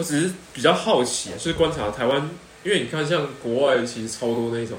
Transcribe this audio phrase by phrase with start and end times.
[0.00, 2.30] 我只是比较好奇，就是观察台湾，
[2.64, 4.78] 因为你看像国外其实超多那种，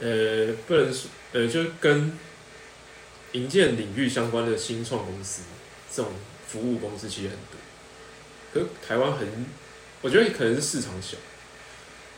[0.00, 2.18] 呃，不能说，呃，就是跟
[3.30, 5.42] 营建领域相关的新创公司，
[5.94, 6.10] 这种
[6.48, 7.60] 服务公司其实很多。
[8.52, 9.46] 可台湾很，
[10.00, 11.16] 我觉得可能是市场小，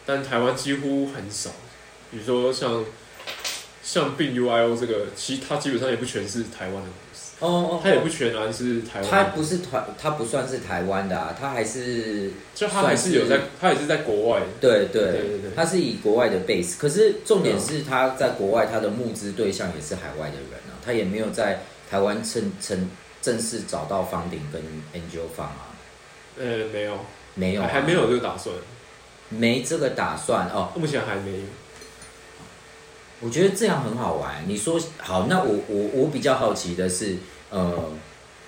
[0.06, 1.50] 但台湾几乎很少。
[2.10, 2.82] 比如说像
[3.82, 6.88] 像并 UIO 这个，其实它基本上也不全是台湾的，
[7.42, 9.24] 哦哦，他也不全然是台湾他。
[9.24, 14.42] 不是台，他不算是台湾的啊，他还是就他还是有在，他也是在国外。
[14.60, 22.88] 对对对对对它是以国外的 base，可是重点是他在国外，他的募资对象也是海外的人啊，他也没有在台湾正正
[23.20, 24.62] 正式找到房顶跟
[24.94, 25.74] Angel 方啊，
[26.38, 26.96] 呃，没有，
[27.34, 28.54] 没有啊、还没有这个打算，
[29.30, 30.70] 没这个打算哦。
[30.76, 31.44] 目前还没有。
[33.24, 34.42] 我觉得这样很好玩。
[34.48, 37.18] 你说好，那我我我比较好奇的是，
[37.52, 37.92] 呃，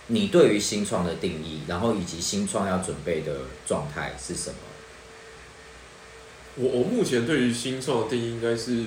[0.06, 4.56] 你对于新创的定义，然后以及新创要准备的状态是什么？
[6.56, 8.84] 我我目前对于新创的定义应该是，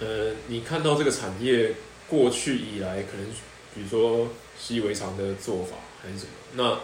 [0.00, 1.74] 呃，你看到这个产业
[2.08, 3.26] 过去以来可能，
[3.74, 6.80] 比如说习以为常的做法还是什么，那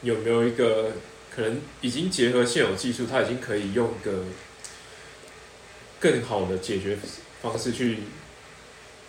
[0.00, 0.92] 有没有一个
[1.34, 4.24] 可能已经结合现有技术，它已经可以用一个
[6.00, 6.96] 更好的解决
[7.42, 7.98] 方式去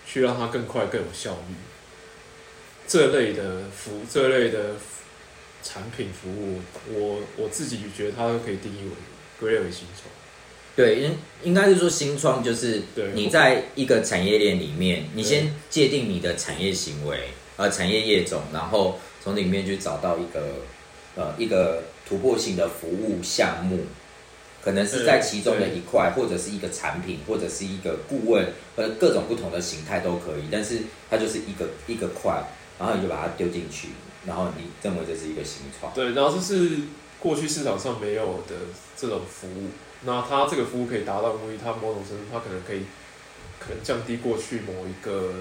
[0.08, 1.54] 去让它更快更有效率，
[2.90, 4.72] 这类的服这类的
[5.64, 6.60] 产品服务，
[6.92, 8.92] 我我自己觉得它都可以定义为
[9.40, 10.10] 归类为新创。
[10.76, 13.12] 对，应应该是说新创就是对。
[13.14, 20.42] 你在一个产业链里面，你先界定你的产业行为，呃，产业业种，然后从里面去找到一个
[21.16, 23.82] 呃一个突破性的服务项目，
[24.64, 30.80] 可能是在其中的一块，或者是一个产品，或者是一个顾问，或者各种不同的形态都可以，但是
[31.10, 32.42] 它就是一个一个块，
[32.80, 33.90] 然后你就把它丢进去，
[34.26, 35.94] 然后你认为这是一个新创。
[35.94, 36.78] 对，然后这是
[37.20, 38.56] 过去市场上没有的
[38.96, 39.68] 这种服务。
[40.06, 42.84] 那它这个服务可以达到目的，它某种程度它可能可以
[43.60, 45.34] 可能降低过去某一个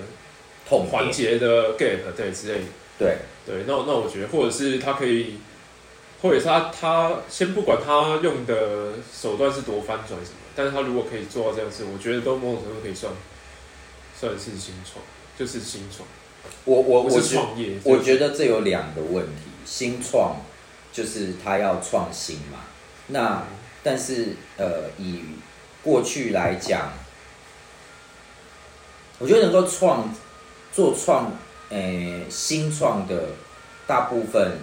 [0.69, 2.67] 痛环节的 gap 对之类的。
[2.99, 5.39] 对，对，那那我觉得，或者是它可以，
[6.21, 13.13] 或者是他他先不管他用的手段是多翻转什么，但是他如果可以做到这样子，我觉得都某种程度可以算
[14.19, 15.05] 算是新创，
[15.39, 16.09] 就是新创，
[16.65, 17.39] 我我我觉。
[17.85, 20.37] 我觉得这有两个问题，新创
[20.93, 22.61] 就是他要创新嘛，
[23.09, 23.45] 那
[23.83, 25.21] 但是呃以
[25.83, 26.93] 过去来讲，
[29.19, 30.15] 我觉得能够创
[30.73, 31.33] 做创
[31.71, 33.31] 诶、新创的
[33.87, 34.59] 大部分，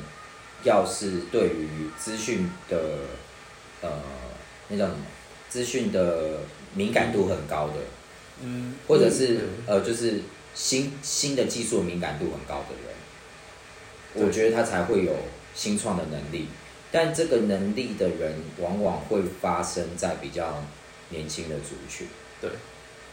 [0.64, 2.80] 要是对于资讯的
[3.82, 3.90] 呃
[4.70, 4.98] 那叫什么
[5.48, 6.40] 资讯的
[6.74, 7.74] 敏感度很高的，
[8.44, 10.22] 嗯，或者是、嗯呃，就是
[10.56, 15.14] 新新的技术敏感度很高的人，我觉得他才会有
[15.54, 16.48] 新创的能力。
[16.92, 20.64] 但这个能力的人，往往会发生在比较
[21.10, 22.08] 年轻的族群。
[22.40, 22.50] 对，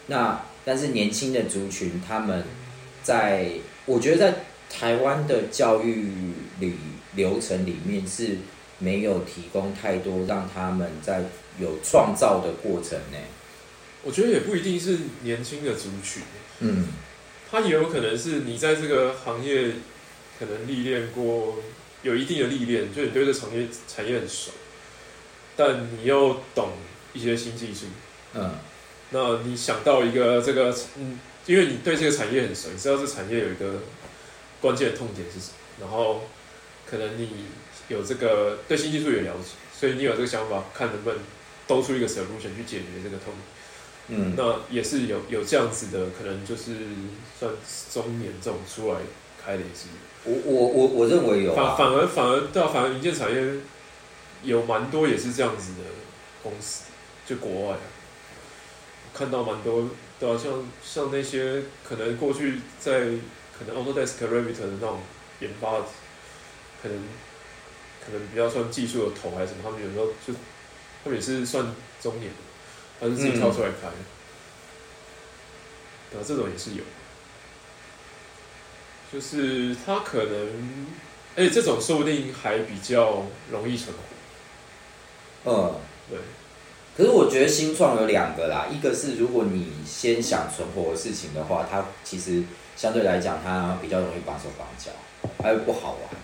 [0.06, 2.44] 那但是年轻的族群，他们
[3.02, 3.50] 在
[3.86, 4.38] 我觉得在
[4.70, 6.06] 台湾的教育
[6.60, 6.74] 里
[7.16, 8.38] 流程里面是
[8.78, 11.24] 没有提供太多让他们在
[11.58, 13.18] 有创造的过程呢。
[14.04, 16.22] 我觉得也不一定是年轻的族群，
[16.60, 16.86] 嗯，
[17.52, 19.72] 它也有可能是你在这个行业
[20.38, 21.58] 可能历练过，
[22.00, 24.52] 有一定的历练，就你对这产业产业很熟，
[25.54, 26.70] 但你又懂
[27.12, 27.84] 一些新技术，
[28.32, 28.54] 嗯，
[29.10, 33.82] 那你想到一个这个，嗯，因为你对这个产业很熟，你知道这产业有一个
[34.58, 36.22] 关键的痛点是什么，然后
[36.90, 37.28] 可能你
[37.88, 41.18] 有这个对新技术也了解，所以你有这个想法，看能不能
[41.66, 43.44] 兜出一个 solution 去解决这个痛点。
[44.14, 46.76] 嗯，那也是有有这样子的，可能就是
[47.38, 47.50] 算
[47.90, 48.98] 中年这种出来
[49.42, 49.88] 开的也是。
[50.24, 53.54] 我我我我认为有反啊，反而反而对啊，反而营建产业
[54.42, 55.80] 有蛮多也是这样子的
[56.42, 56.84] 公司，
[57.26, 57.80] 就国外啊，
[59.14, 59.88] 看到蛮多
[60.20, 60.52] 对啊，像
[60.84, 63.00] 像那些可能过去在
[63.58, 65.00] 可能 Autodesk Revit 的那种
[65.40, 65.78] 研发，
[66.82, 66.98] 可能
[68.04, 70.32] 可能比较算技术的头还是什么，他们有时候就
[71.02, 71.66] 他们也是算
[72.00, 72.36] 中年的，
[73.02, 73.94] 他是自己跳出来开的，
[76.12, 76.84] 对啊，这种也是有。
[79.12, 80.86] 就是他可能，
[81.36, 83.92] 而且这种说不定还比较容易存
[85.44, 85.50] 活。
[85.50, 85.74] 嗯，
[86.08, 86.18] 对，
[86.96, 92.44] 可是我觉得新创有两个啦，一个是如果你先想存活的事情的话，它其实
[92.76, 94.92] 相对来讲它比较容易绑手绑脚，
[95.42, 96.22] 还有不好玩。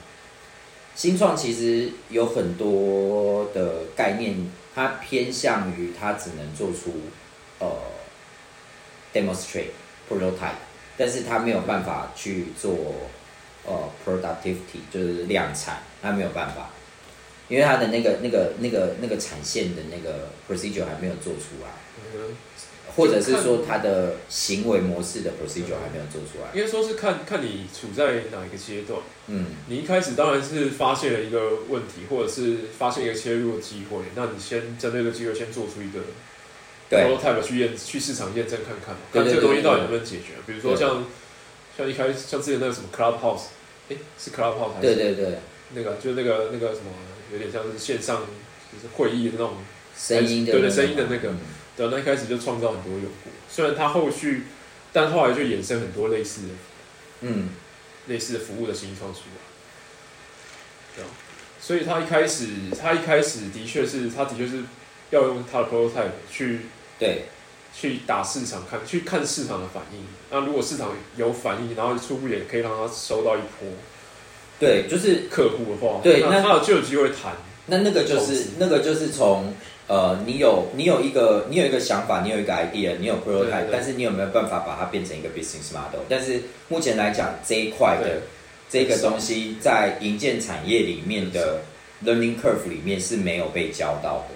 [0.95, 7.01] 新创其实有很多的概念，它偏向于它只能做出
[7.59, 7.67] 呃
[9.13, 9.71] demonstrate
[10.09, 10.55] prototype，
[10.97, 12.77] 但是它没有办法去做
[13.67, 16.71] 呃 productivity，就是量产，它没有办法，
[17.49, 21.71] 因为它的那个那个那个那个产线的那个 procedure 还没有做出来，
[22.99, 26.51] 或者是说他的行为模式的 procedure 还没有做出来。
[26.53, 29.01] 应该说是看看你处在哪一个阶段。
[29.29, 36.01] 嗯，你一开始当然是发现了一个问题，或者是发现一个切入的机会，那你先针对这个机会先做出一个
[36.91, 37.05] 对。
[37.05, 38.97] prototype 去验去市场验证看看。
[39.13, 40.35] 看这个东西到底能不能解决。
[40.45, 41.05] 比如说像
[41.77, 43.45] 像一开始像之前那个什么 Clubhouse，
[43.91, 45.39] 哎、是 Clubhouse 还是对对对，
[45.75, 46.91] 那个就是那个那个什么，
[47.33, 48.23] 有点像是线上
[48.73, 49.55] 就是会议的那种，
[49.97, 51.29] 声音的对对那个声音的那个。
[51.29, 51.39] 嗯
[51.79, 54.43] 对，那一开始就创造很多用户，虽然它后续，
[54.93, 56.49] 但后来就衍生很多类似的
[57.23, 57.51] 嗯，
[58.09, 61.09] 类似的服务的新创出来，对啊，
[61.61, 62.47] 所以他一开始
[62.79, 64.65] 他一开始的确是他的确是
[65.11, 66.61] 要用他的 prototype 去
[66.99, 67.27] 对。
[67.81, 73.69] 去打市场看去看市场的反应，那如果市场有反应，然后初步也可以让他收到一波
[74.59, 77.37] 对，就是客户的话，对那那他就有机会谈，
[77.67, 79.55] 那那个就是那个就是从
[79.89, 86.01] 呃，你有你有一个你有一个想法，你有一个 idea，你有 prototype，但是你有没有办法把它变成一个 business model？
[86.11, 88.21] 但是目前来讲，这一块的
[88.69, 91.63] 这个东西在营建产业里面的
[92.05, 94.35] learning curve 里面是没有被教到的。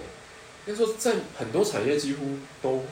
[0.65, 2.25] 应该说在很多产业几乎
[2.59, 2.83] 都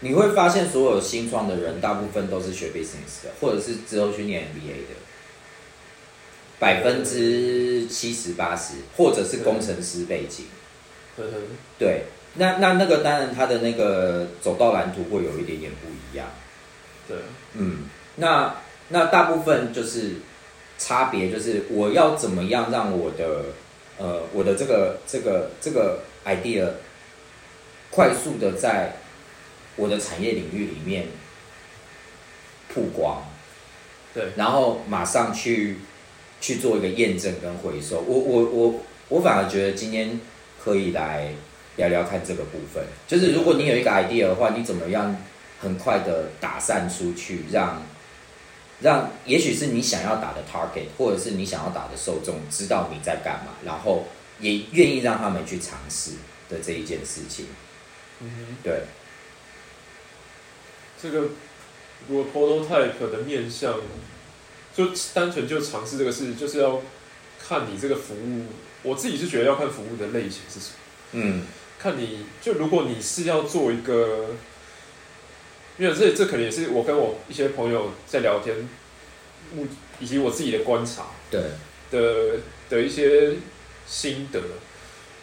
[0.00, 4.94] 你会发现，所有新创的人大部分都是学 business 的，或者是之后去念 MBA 的，
[6.58, 10.44] 百分之七十八十，或者是工程师背景。
[11.18, 11.40] 嗯哼
[11.78, 12.04] 对，
[12.34, 16.28] 那那那个当然，他的那个走道蓝图会有一点点不一样。
[17.08, 17.16] 对，
[17.54, 18.54] 嗯，那
[18.88, 20.16] 那大部分就是
[20.78, 23.46] 差别，就是我要怎么样让我的
[23.98, 26.68] 呃我的这个这个这个 idea
[27.90, 28.96] 快速的在
[29.76, 31.06] 我的产业领域里面
[32.72, 33.22] 曝光，
[34.14, 35.78] 对然后马上去
[36.40, 38.00] 去做一个验证跟回收。
[38.00, 40.20] 我我我我反而觉得今天
[40.68, 41.32] 可以来
[41.76, 45.16] 聊聊看这个部分，就是如果你有一个 idea 的话，你怎么样
[45.62, 47.82] 很快的打散出去，让
[48.82, 54.08] 让也许是你想要打的 target，或者是你想要打的受众知道你在干嘛，然后
[54.40, 56.12] 也愿意让他们去尝试
[56.50, 57.46] 的这一件事情。
[58.20, 58.56] 嗯哼。
[58.62, 58.82] 对，
[61.00, 61.28] 这个
[62.08, 63.74] 如果 prototype 的面向，
[64.76, 66.82] 就单纯就尝试这个事，就是要
[67.42, 68.44] 看你这个服务。
[68.88, 70.74] 我自己是觉得要看服务的类型是什么，
[71.12, 71.42] 嗯，
[71.78, 74.30] 看你就如果你是要做一个，
[75.76, 78.68] 因为这这可能也是我跟我一些朋友在聊天，
[79.54, 79.66] 目
[80.00, 81.42] 以及我自己的观察对，
[81.90, 82.38] 的
[82.70, 83.34] 的一些
[83.86, 84.40] 心得。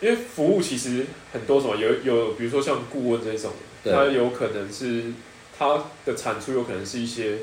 [0.01, 3.51] 因为服务其实很多种，有有比如说像顾问这种，
[3.81, 5.13] 对它有可能是
[5.57, 7.37] 它的产出有可能是一些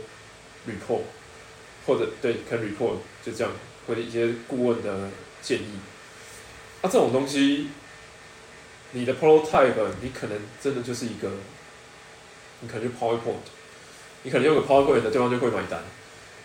[0.69, 1.01] report，
[1.87, 3.53] 或者对，可能 report 就这样，
[3.89, 5.09] 或者一些顾问的
[5.41, 5.71] 建议。
[6.83, 7.69] 啊，这种东西，
[8.91, 11.31] 你的 prototype 你可能真的就是一个，
[12.61, 13.47] 你可能就 PowerPoint，
[14.25, 15.81] 你可能用个 PowerPoint 的对方就会买单。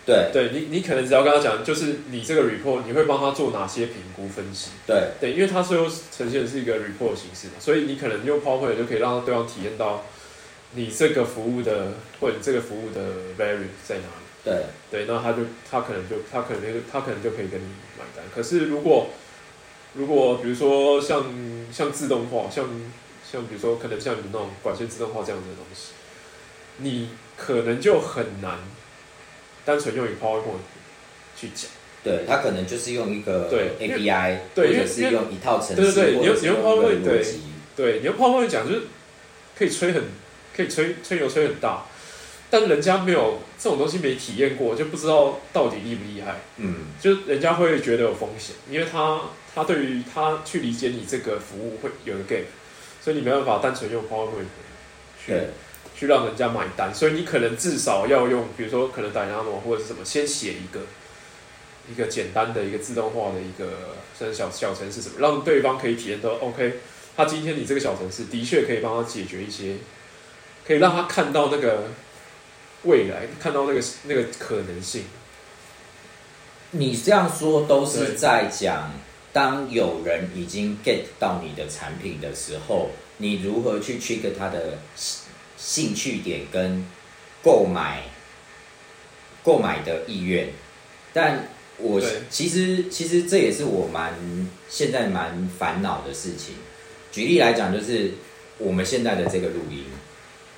[0.06, 4.70] 对，对你，你可能只要跟他讲，就是你这个 report 你会帮他做哪些评估分析。
[4.86, 10.06] 对，对，因为他最后呈现的是一个 report 形式嘛，所以你可能用 PowerPoint 就可以让对方体验到
[10.72, 13.00] 你这个服务的或者你这个服务的
[13.36, 14.24] value 在哪里。
[14.44, 17.66] 对，对，那他就他可能就他可能就他可能就可以跟你
[17.98, 18.24] 买单。
[18.34, 19.10] 可是如果
[19.94, 21.24] 如果比如说像
[21.72, 22.68] 像自动化，像
[23.30, 25.92] 像比如说可能像你那种管线自动化这样子的东西，
[26.78, 28.58] 你可能就很难
[29.64, 30.64] 单纯用一个 PowerPoint
[31.36, 31.70] 去讲。
[32.04, 37.24] 对，他可能就是用一个 API，或者是用一套程式，对对对你用你用 PowerPoint，对
[37.76, 38.82] 对，你用 PowerPoint 讲就是
[39.58, 40.04] 可以吹很
[40.56, 41.86] 可以吹吹牛吹很大，
[42.50, 46.36] 但人家没有这种东西没体验过，就不知道到底厉不厉害。
[46.56, 49.20] 嗯，就人家会觉得有风险，因为他
[49.54, 52.44] 他对于他去理解你这个服务会有一个 gap，
[53.02, 54.46] 所以你没办法单纯用 PowerPoint
[55.24, 55.48] 去对，
[55.94, 60.80] 去让人家买单，所以你可能至少要用，比如说可能 Dynamo 或者是什么，先写一个
[61.90, 66.74] 一个简单的一个自动化的一个甚至小小程式什么，让对方可以体验到 OK，
[67.16, 69.74] 他今天你这个小程式的确可以帮他解决一些，
[70.66, 71.88] 可以让他看到那个
[72.84, 75.04] 未来，看到那个那个可能性。
[76.70, 78.92] 你这样说都是在讲，
[79.32, 85.22] 当有人已经 get 到你的产品的时候，你如何去 trigger 他的兴
[85.56, 86.86] 兴趣点跟
[87.42, 88.02] 购买
[89.42, 90.50] 购买的意愿。
[91.12, 94.14] 但我其实其实这也是我蛮
[94.68, 96.54] 现在蛮烦恼的事情。
[97.10, 98.12] 举例来讲，就是
[98.58, 99.84] 我们现在的这个录音，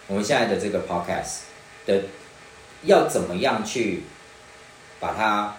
[0.08, 1.42] 我们现在的这个 podcast
[1.86, 2.02] 的
[2.84, 4.02] 要怎么样去
[4.98, 5.56] 把它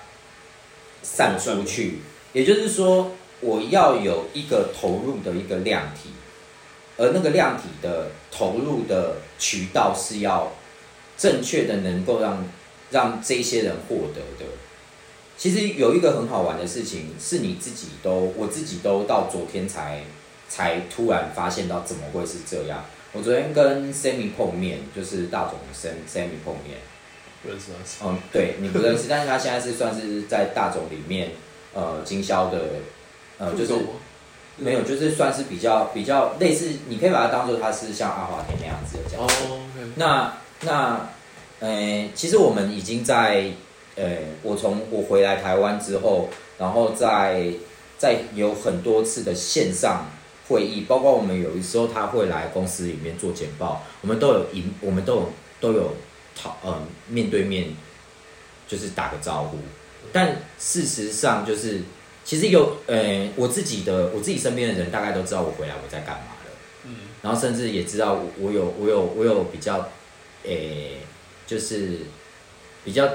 [1.01, 1.99] 散出去。
[2.33, 3.11] 也就是说，
[3.41, 6.11] 我要有一个投入的一个量体，
[6.97, 10.53] 而那个量体的投入的渠道是要
[11.17, 12.45] 正确的，能够让
[12.89, 14.49] 让这些人获得的。
[15.37, 20.03] 其实有一个很好玩的事情，是你自己都，我自己都到昨天才
[20.47, 22.85] 才突然发现到怎么会是这样。
[23.13, 26.77] 我昨天跟 Sammy 碰面，就是大总的 Sam Sammy 碰面，
[27.43, 27.65] 不认识
[27.99, 28.07] 他？
[28.07, 31.31] 嗯，对你不认识， 但是他现在是算是在大总里面
[31.73, 32.59] 呃经销的，
[33.37, 33.73] 呃就是
[34.55, 39.25] 没有，就是算是比较比较类似，你可以把它当做他是像阿华田那样子的这样。
[39.25, 39.59] 哦，
[39.95, 41.09] 那那
[41.59, 43.51] 呃，其实我们已经在
[43.97, 44.05] 呃，
[44.41, 47.51] 我从我回来台湾之后，然后在
[47.97, 50.09] 在有很多次的线上。
[50.51, 55.29] 会议包括我们有的时候他会来公司里面做简报，我们都有一我们都有
[55.61, 55.95] 都有
[56.35, 57.69] 讨呃面对面
[58.67, 59.57] 就是打个招呼，
[60.11, 61.81] 但事实上就是
[62.25, 66.51] 其实有呃我自己的我自己身边的人大概都知道我回来我在干嘛了，
[66.85, 69.89] 嗯，然后甚至也知道我有我有我有比较
[70.43, 70.97] 诶
[71.47, 71.99] 就是
[72.83, 73.07] 比较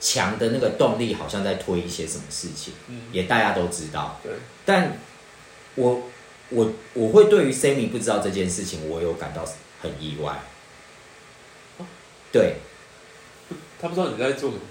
[0.00, 4.32] 强的那个动力，好像在推一些什么事情，嗯，也大家都知道，对，
[4.64, 4.96] 但
[5.74, 6.02] 我。
[6.50, 9.44] 我我会对于 Sammy 不知道这件事情，我有感到
[9.82, 10.40] 很意外。
[12.32, 12.56] 对，
[13.80, 14.62] 他不知道你在做什么，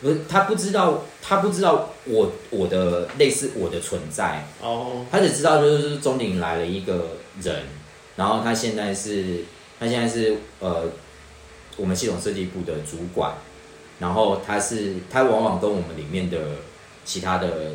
[0.00, 4.46] 不是他不知道，他不知道我我的类似我的存在。
[4.60, 7.64] 哦，他只知道就是中鼎来了一个人，
[8.16, 9.44] 然后他现在是，
[9.78, 10.86] 他现在是呃
[11.76, 13.34] 我们系统设计部的主管，
[13.98, 16.38] 然后他是他往往跟我们里面的
[17.04, 17.72] 其他的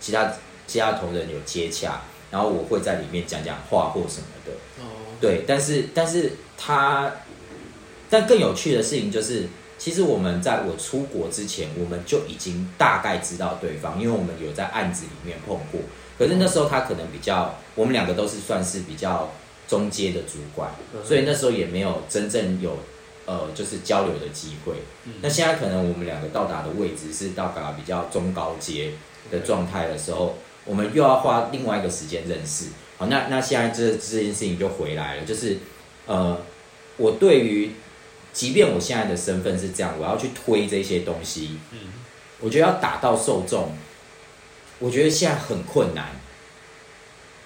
[0.00, 0.32] 其他
[0.66, 2.00] 其他同仁有接洽。
[2.34, 4.50] 然后我会在里面讲讲话或什么的，
[5.20, 7.12] 对，但是但是他，
[8.10, 9.46] 但更有趣的事情就是，
[9.78, 15.80] 其实我们在我出国之前，我们就已经大概知道对方，因为我们有在案子里面碰过。
[16.18, 19.30] 可是那时候他可能比较，我们两个都是算是比较
[19.68, 20.72] 中阶的主管，
[21.04, 22.76] 所以那时候也没有真正有
[23.26, 24.74] 呃就是交流的机会。
[25.22, 28.90] 那现在可能我们两个到达的位置是到达比较中高阶
[29.30, 30.36] 的状态的时候。
[30.66, 35.58] 我们又要花另外一个时间认识，好，那那现在这这件事情就回来了，就是，
[36.06, 36.40] 呃，
[36.96, 37.72] 我对于，
[38.32, 41.78] 即便我现在的身份是这样，我要去推这些东西，嗯，
[42.40, 43.76] 我觉得要打到受众，
[44.78, 46.12] 我觉得现在很困难，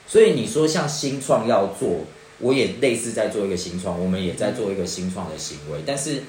[0.07, 2.05] 所以你说像新创要做，
[2.39, 6.23] 我也类似在做一个新创，我们也在做一个新创的行为，但是，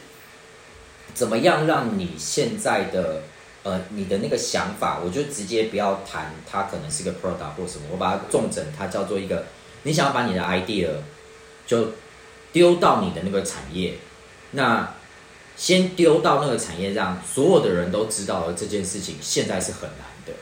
[1.14, 3.22] 怎么样让你现在的？
[3.64, 9.48] 呃，你的那个想法，我就直接不要谈，它可能是个 product 或什么，我把它重整，它叫做一个，
[9.84, 10.88] 你想要把你的 idea
[11.68, 11.92] 就
[12.54, 13.96] 丢到你的那个产业，
[14.52, 14.96] 那
[15.58, 20.34] 先丢到那个产业，让所有的人都知道了这件事情，现在是很难的。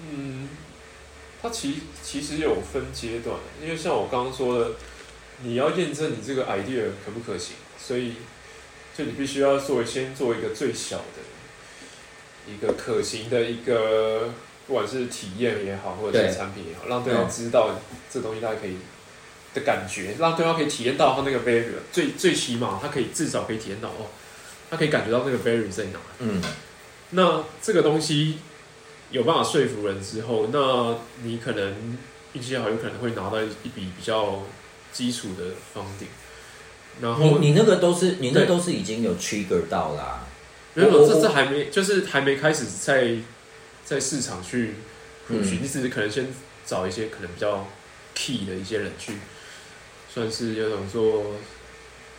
[0.00, 0.48] 嗯，
[1.40, 4.70] 它其其实有分阶段，因为像我刚刚说的，
[5.42, 8.14] 你要验证你这个 idea 可不可行，所以。
[8.96, 14.30] 就你必须要做先做一个最小的一个可行的一个，
[14.66, 17.80] 不管是体验也好，或者是产品也好，让对方知道
[18.10, 18.76] 这东西大家可以
[19.54, 24.10] 的感觉，让对方可以体验到他那个 value，最最起码他可以至少可以体验到哦，
[24.70, 25.98] 他可以感觉到那个 value 在哪。
[26.18, 26.42] 嗯，
[27.10, 28.38] 那这个东西
[29.10, 31.98] 有办法说服人之后，那你可能
[32.32, 34.42] 运气好，有可能会拿到一笔比较
[34.92, 36.08] 基础的方顶。
[37.00, 40.26] 然后你那个都是你那都是已经有 trigger 到啦，
[40.74, 43.16] 没有，这次还没就是还没开始在
[43.84, 44.74] 在市场去
[45.28, 46.28] 你只是可能先
[46.66, 47.66] 找一些可能比较
[48.14, 49.14] key 的一些人去，
[50.12, 51.24] 算是有种说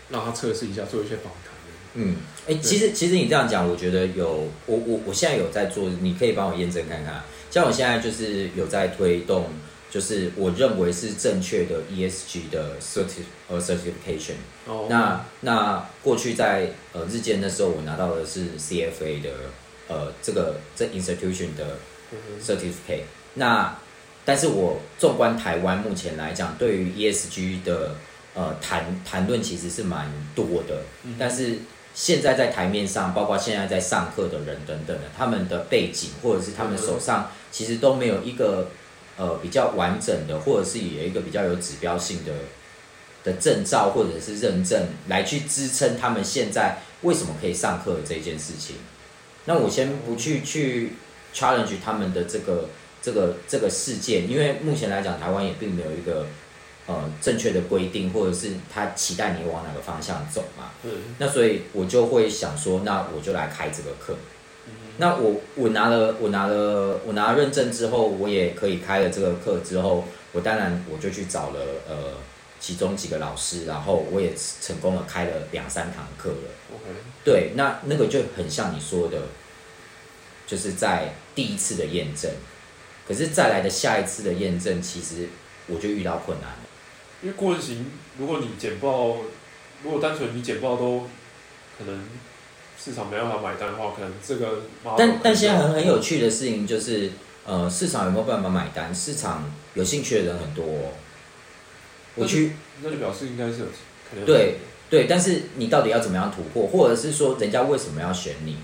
[0.10, 1.54] 让他测试一下，做一些访谈。
[1.96, 2.16] 嗯，
[2.48, 7.24] 哎，其实其实你这样讲，我觉得有我我我现在有在做，你可以帮我验证看看。
[7.52, 9.50] 像我现在就是有在推动。
[9.94, 14.34] 就是我认为是正确的 ESG 的 certi 呃 certification。
[14.66, 14.88] 哦。
[14.90, 19.30] 那那过去在呃日间的时候，我拿到的是 CFA 的
[19.88, 21.78] 呃这个这 institution 的
[22.44, 23.04] certificate。
[23.36, 23.78] 那
[24.26, 27.94] 但是我纵观台湾目前来讲，对于 ESG 的
[28.34, 30.82] 呃谈谈论其实是蛮多的。
[31.04, 31.16] 嗯。
[31.20, 31.60] 但是
[31.94, 38.70] 现在在台面上，包括现在在上课的人等等的，他们的背景或者是他们手上其实都没有一个。
[39.16, 42.34] 呃，比较完整的，或者是有一个比较有指标性的
[43.24, 48.78] 的证照或者是认证，来去支撑他们现在为什么可以上课这件事情。
[49.46, 50.94] 那我先不去去
[51.34, 52.70] challenge 他们的这个
[53.02, 56.26] 这个这个事件，因为目前来讲，台湾也并没有一个
[56.88, 60.72] 呃正确的规定，或者是他期待你往哪个方向走嘛。
[60.84, 64.16] 嗯那所以我就会想说，那我就来开这个课。
[64.94, 71.60] 嗯那我我拿了我拿了我拿了认证之后，我也可以开了这个课之后，我当然我就去找了
[71.90, 72.14] 呃
[72.60, 76.76] 其中几个老师，然后我也成功的开了两三堂课了。
[76.76, 76.84] ，OK，
[77.26, 79.24] 对，那那个就很像你说的，
[80.46, 82.32] 就是在第一次的验证，
[83.08, 85.28] 可是再来的下一次的验证，其实
[85.68, 86.60] 我就遇到困难了。
[87.24, 89.18] 因为过程型，如果你简报，
[89.84, 91.08] 如果单纯你简报都
[91.78, 92.08] 可能
[92.84, 94.64] 市场没办法买单的话，可能这个
[94.98, 97.12] 但但现在很很有趣的事情就是，
[97.46, 98.94] 呃，市场有没有办法买单？
[98.94, 100.92] 市场有兴趣的人很多、哦。
[102.16, 103.66] 我去那就表示应该是有
[104.10, 104.58] 可能有对
[104.90, 108.58] 对，但是你到底要怎么样突破，或者是说人家为什么要选你？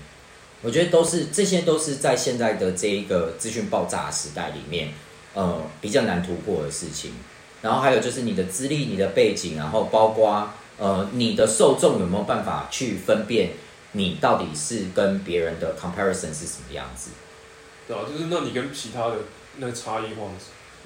[0.60, 4.92] 我觉得都是这些都是在现在的这一个资讯爆炸的时代里面，
[5.32, 7.12] 呃，比较难突破的事情。
[7.62, 13.52] 然后还有就是你的资历、你的背景，然后包括呃你的受众有没有办法去分辨
[13.92, 17.10] 你到底是跟别人的 comparison 是什么样子？
[17.88, 19.16] 对啊，就是那你跟其他的
[19.56, 20.30] 那个差异化，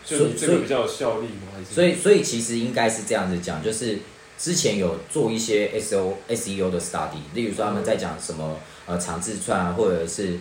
[0.04, 1.52] 所以这个比较有效力吗？
[1.54, 3.98] 还是所以，所以其实应该是这样子讲，就是
[4.38, 10.38] 之前有做一些 S O S E O 的 study，例如说他们在讲什么呃长字串啊，或者是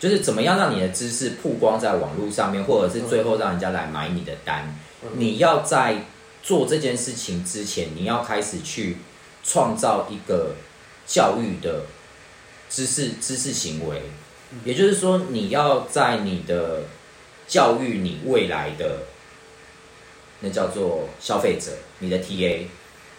[0.00, 4.64] 就是怎么样让你的知识曝光在网络上面，或者是最后让人家来买你的单。
[5.02, 6.04] 嗯你要在
[6.42, 8.96] 做这件事情之前，你要开始去
[9.44, 10.54] 创造一个
[11.06, 11.84] 教育的
[12.68, 14.02] 知识知识行为，
[14.64, 16.82] 也就是说，你要在你的
[17.46, 19.02] 教育你未来的
[20.40, 22.66] 那叫做消费者，你的 TA。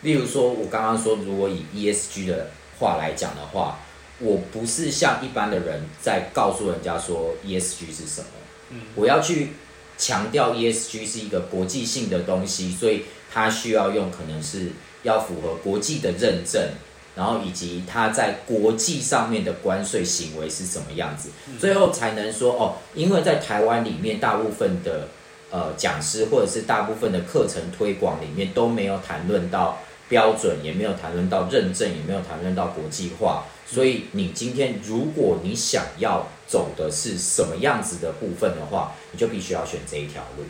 [0.02, 3.80] 例如说，我刚刚说，如果以 ESG 的话来讲的话，
[4.20, 8.28] 我不是像一般的人在告诉人家说 ESG 是什么，
[8.72, 8.82] 嗯。
[8.96, 9.54] 我要去
[9.98, 14.72] 强调 ESG 是一个国际性的东西，所以它需要用可能是
[15.04, 16.70] 要符合国际的认证，
[17.18, 25.08] 然后以及它在国际上面的关税行为是什么样子，最后才能说哦，因为在台湾里面大部分的
[25.50, 33.46] 呃讲师或者是大部分的课程推广里面都没有谈论到标准，也没有谈论到认证，也没有谈论到国际化。
[33.66, 40.44] 所以你今天如果你想要走的是什么样子的部分的话，你就必须要选这一条路。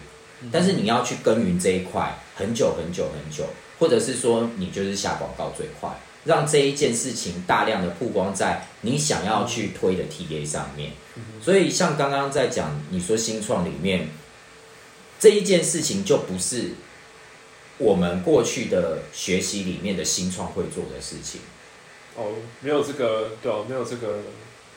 [0.51, 3.45] 但是你要去耕耘这一块很久很久很久，
[3.79, 5.89] 或者是说你就是下广告最快，
[6.27, 10.91] 让这一件事情大量的曝光在你想要去推的 TA 上面。
[11.41, 14.09] 所以像刚刚在讲你说新创里面
[15.19, 16.73] 这一件事情，就不是
[17.79, 21.41] 我们过去的学习里面的新创会做的事情。
[22.15, 24.19] 哦，没有这个对啊，没有这个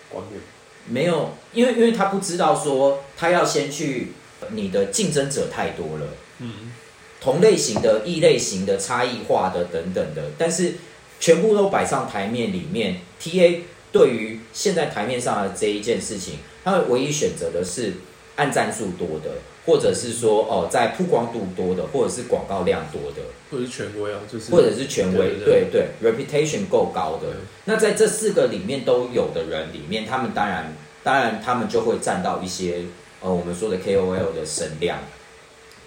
[0.09, 0.41] 观念，
[0.87, 4.13] 没有，因为因为他不知道说他要先去，
[4.51, 6.07] 你的竞争者太多了，
[6.39, 6.73] 嗯，
[7.21, 10.75] 同类型的、异类型的、差异化的等等的，但是
[11.21, 13.61] 全部都摆上台面里面，TA
[13.93, 17.93] 对于现在台面上的这一件事情，他们唯一选择的是
[18.37, 19.33] 按赞数多的，
[19.67, 27.29] 或者是说哦在曝光度多的，或者是广告量多的，或者是权威啊，就是或者是权威，对对对，reputation 够高的。
[27.67, 32.85] 那在这四个里面都有的人里面，他们当然当然他们就会占到一些
[33.21, 34.99] 呃我们说的 KOL 的声量。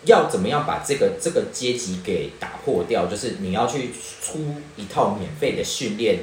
[0.05, 3.05] 要怎么样把这个这个阶级给打破掉？
[3.07, 6.19] 就是你要去出一套免费的训练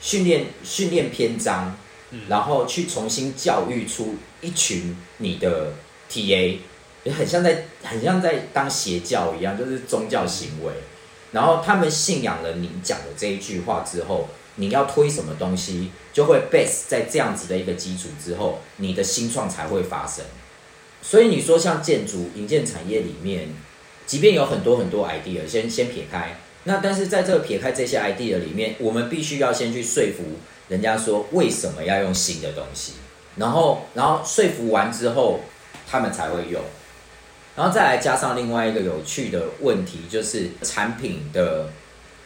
[0.00, 1.76] 训练训练篇章，
[2.10, 5.72] 嗯然后去重新教育出一群你的
[6.10, 6.58] TA，
[7.04, 10.72] 也很像在很像在当邪教一样，就是宗教行为。
[11.32, 20.24] 然后他们信仰了你讲的这一句话之后，你要推什么东西，就会 base 在这样子的一个基础之后，你的新创才会发生。
[21.02, 23.48] 所以你说像建筑、营建产业里面，
[24.06, 30.24] 即便有很多很多 idea，先先撇开，那但是在这个撇开这些 idea 里面，我们必须要先去说服
[30.68, 32.92] 人家说为什么要用新的东西，
[33.36, 35.40] 然后然后说服完之后，
[35.88, 36.62] 他们才会用。
[37.56, 41.70] 然后再来加上另外一个有趣的问题，就是产品的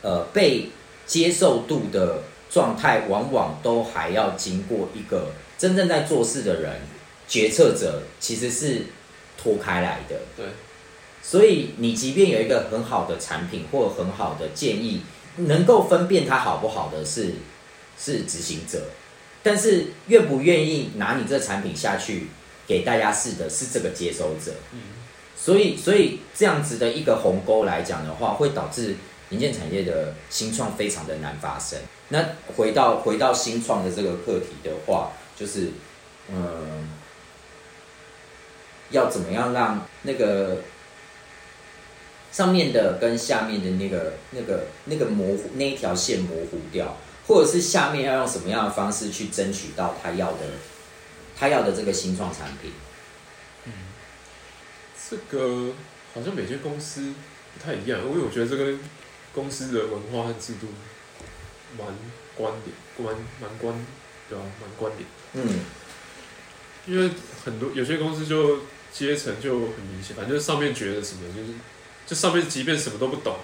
[0.02, 0.68] 呃被
[1.06, 6.72] 接受度的状态，往往都还要经过一个真正在做事的人、
[7.26, 8.82] 决策者，其实是
[9.36, 10.20] 脱开来的。
[10.36, 10.46] 对，
[11.22, 15.02] 所以你即便有一个很好的产品或很好的建议，
[15.36, 17.34] 能够分辨它好不好的是
[17.98, 18.88] 是执行者，
[19.42, 22.28] 但是愿不愿意拿你这产品下去
[22.66, 24.52] 给大家试的是这个接收者。
[24.72, 24.80] 嗯，
[25.36, 28.96] 所以，所以这样子的一个鸿沟来讲的话，会导致
[29.30, 31.78] 零件产业的新创非常的难发生。
[32.08, 32.24] 那
[32.56, 35.70] 回到回到新创的这个课题的话，就是，
[36.30, 36.88] 嗯，
[38.94, 40.58] 要怎么样让那个
[42.30, 50.38] 上面的跟下面的那个那个那个模糊那一条线模糊掉，或者是下面要用什么样的方式去争取到他要的
[51.36, 52.72] 他要的这个新创产品？
[53.66, 53.72] 嗯
[55.10, 55.72] 这个
[56.14, 57.12] 好像每间公司
[57.52, 58.78] 不太一样，因为我觉得这个
[59.34, 60.68] 公司的文化和制度
[61.76, 61.86] 蛮
[62.36, 63.86] 关联，关蛮关，
[64.28, 65.06] 对吧、蛮关联。
[65.34, 65.64] 嗯
[66.86, 67.10] 因为
[67.44, 68.60] 很多有些公司就
[68.96, 71.48] 阶层就很明显，反正就上面觉得什么就是，
[72.06, 73.34] 就上面即便什么都不懂，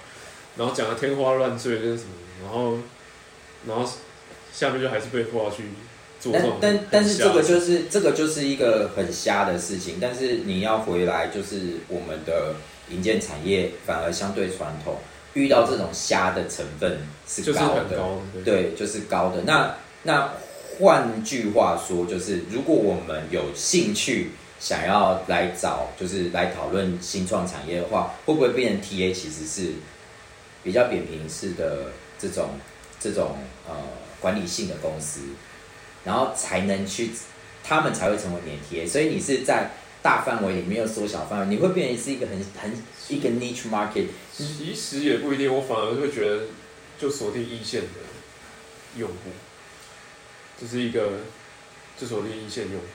[0.55, 2.11] 然后讲的天花乱坠就是什么，
[2.41, 2.77] 然后
[3.67, 3.91] 然后
[4.53, 5.63] 下面就还是被迫要去
[6.21, 12.55] 做这但但但是这个就是这个就是一个很瞎的事情，但是你要回来，就是我们的
[12.89, 14.99] 营建产业反而相对传统，
[15.33, 18.63] 遇到这种瞎的成分是就是高的，很高的，对。
[18.63, 19.41] 对，就是高的。
[19.41, 20.33] 那那
[20.79, 29.73] 换句话说，就是如果我们有兴趣想要来找，就是来讨论新创产业的话，会不会变成 TA 其实是
[30.63, 32.51] 比较扁平式的这种
[32.99, 33.75] 这种呃
[34.19, 35.21] 管理性的公司，
[36.05, 37.09] 然后才能去，
[37.63, 38.87] 他们才会成为你的 TA。
[38.87, 39.71] 所以你是在
[40.03, 42.71] 大范围里面又缩小范围，你会变成是一个很很
[43.09, 44.05] 一个 niche market。
[44.31, 46.43] 其实也不一定，我反而会觉得
[46.99, 47.87] 就锁定一线的
[48.95, 49.15] 用户，
[50.61, 51.21] 就是一个
[51.99, 52.85] 就锁定一线用户，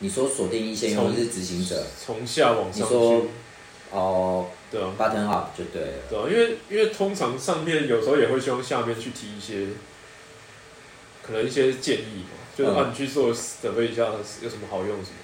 [0.00, 3.28] 你说锁定一线用户是执行者从下往上你说去，
[3.90, 5.92] 哦对啊，，button up 就对了。
[6.08, 9.66] 对啊，因为因为通常上面有时候也会希望下面去提一些，
[11.22, 14.04] 可能一些建议嘛，就是嗯啊，你去做准备一下
[14.42, 15.18] 有什么好用什么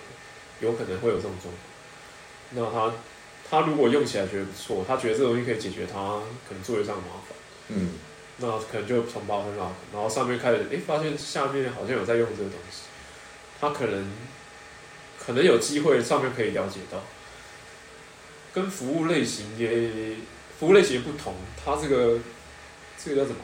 [0.61, 1.55] 的，有可能会有这种状况。
[2.51, 2.95] 那他
[3.49, 7.37] 他如果用起来觉得不错，他觉得这东西可以解决他可能作业上的麻烦，
[7.69, 7.91] 嗯，
[8.39, 12.83] 那可能就从 bottom up，然后上面开始诶发现下面好像有在用这个东西，
[13.61, 14.11] 他可能
[15.27, 17.03] 可能有机会上面可以了解到，
[18.55, 20.17] 跟服务类型也
[20.59, 21.35] 服务类型不同，
[21.65, 22.21] 它这个
[23.03, 23.37] 这个叫什么？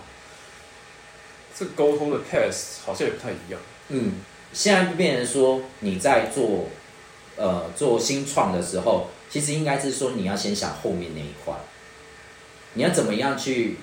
[1.58, 3.60] 这沟通的 test 好像也不太一样。
[3.88, 4.20] 嗯，
[4.52, 6.68] 现在就变成说你在做
[7.36, 11.54] 呃做新创的时候，其实应该是说你要先想后面那一块，
[12.74, 13.76] 你要怎么样去，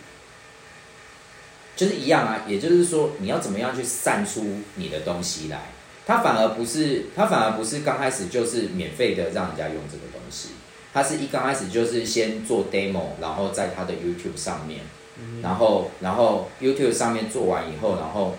[1.75, 5.73] 就是一样啊，也就是说你要怎么样去散出你的东西来。
[6.09, 10.49] 它反而不是，它反而不是刚开始就是免费的让人家用这个东西，
[10.91, 14.79] 它是一刚开始就是先做 demo，然后在它的 YouTube 上面。
[15.19, 18.35] 嗯，然后然后 YouTube 上面做完以后，然后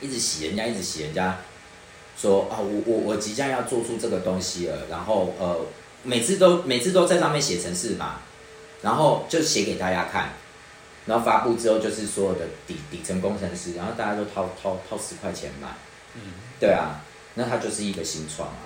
[0.00, 1.36] 一直洗人家，一直洗人家，
[2.16, 5.66] 说啊，我我我即将要做出这个东西了，然后呃，
[6.02, 8.20] 每次都每次都在上面写程式嘛，
[8.80, 10.30] 然后就写给大家看，
[11.04, 15.68] 然后发布之后就是所有的底底层工程师，然后大家都掏掏掏十块钱买，
[16.14, 16.22] 嗯，
[16.58, 17.00] 对啊，
[17.34, 18.62] 那它就是一个新创啊，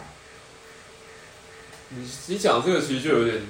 [1.90, 3.42] 你你讲这个其实就有点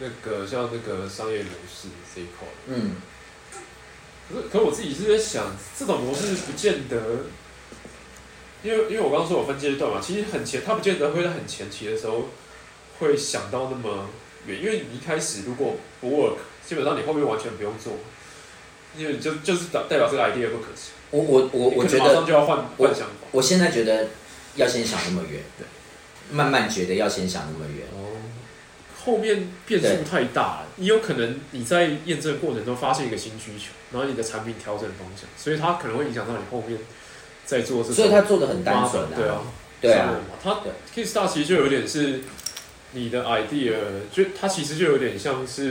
[0.00, 2.48] 那个像那个商业模式这一块。
[2.66, 2.96] 嗯。
[4.30, 6.96] 可是，可是我自己是在想，这种模式不见得，
[8.62, 12.30] 因为因为我刚刚说我分阶段嘛，其实很前，他不见得会在很前期的时候
[12.98, 14.08] 会想到那么
[14.46, 17.98] 远，因为你一开始如果不 work，基本上你后面完全不用做，
[18.96, 23.14] 因为你就就是代代表这个 idea 不可行，我我我我觉得就要换我换想法。
[23.30, 24.08] 我现在觉得
[24.56, 25.64] 要先想那么远，对，
[26.34, 27.86] 慢慢觉得要先想那么远。
[27.94, 28.18] 哦，
[29.04, 36.78] 后面变数太大了，你有可能你在验证过程中发现一个新需求，然后你的产品调整方向，所以它可能会影响到你后面
[37.44, 37.94] 在做这种。
[37.94, 39.42] 所以它做的很单纯对啊，
[39.80, 40.60] 对啊它
[40.94, 42.20] Kickstar 其实就有点是
[42.92, 43.74] 你的 idea，
[44.12, 45.62] 就它其实就有点像是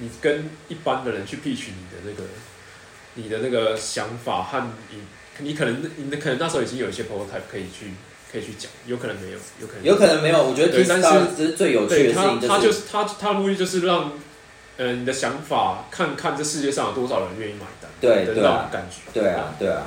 [0.00, 2.24] 你跟一般的人去 pitch 你的那个
[3.20, 5.02] 你的那个想法和你
[5.40, 7.92] 你可能你可能那时候已经有一些 prototype 可以去
[8.30, 9.84] 可以去讲，有可能没有，有可能。
[9.84, 14.12] 有可能没有，我觉得对但 Kickstarter 是最有趣的事情，他他就是是他他的目的就是让
[14.76, 19.82] 呃你的想法看看这世界上有多少人愿意买单，对那对对啊种感觉，对啊，对啊。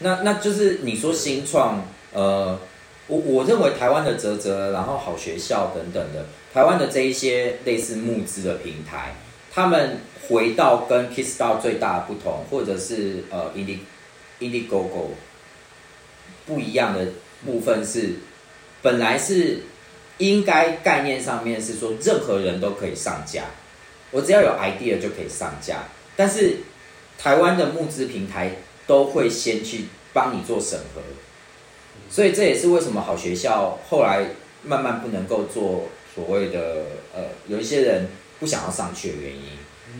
[0.00, 2.58] 那那就是你说新创，呃，
[3.06, 9.16] 我我认为台湾的泽泽，然后好学校等等的，台湾的这一些类似募资的平台，
[9.56, 9.96] 他们
[10.28, 13.78] 回到跟 kisstar 最大的不同，或者是呃 Indie
[14.38, 15.12] Indiegogo
[16.44, 17.08] 不一样的
[17.46, 18.16] 部分是，
[18.82, 19.62] 本来是
[20.18, 23.44] 应该概念上面是说任何人都可以上架，
[24.10, 26.58] 我只要有 idea 就可以上架，但是
[27.18, 31.00] 台湾的募资平台都会先去帮你做审核，
[32.10, 34.26] 所以这也是为什么好学校后来
[34.62, 38.06] 慢慢不能够做所谓的呃，有一些人
[38.38, 39.42] 不想要上去的原因，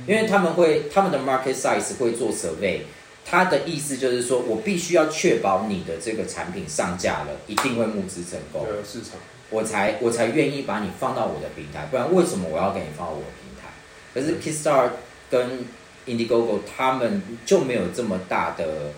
[0.07, 2.81] 因为他们会他们的 market size 会做 survey，
[3.25, 9.19] 他的意思就是说我必须要确保你的这个产品上架了，一定会募资成功，对市场，
[9.51, 13.71] 我才我才愿意把你放到我的平台，不然为什么我要给你放到我的平台？
[14.15, 14.91] 可是 Kickstarter
[15.31, 15.65] 跟
[16.07, 18.93] Indiegogo 他们就没有这么大的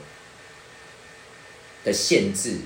[1.84, 2.58] 的限制，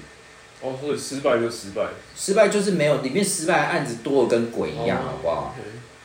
[0.61, 5.55] 哦，所以失败就失败，失败就是没有，里面失败的案子多的跟鬼一样，好不好？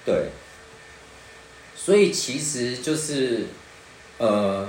[0.06, 0.30] 对，
[1.88, 3.46] 所以其实就是，
[4.18, 4.68] 呃，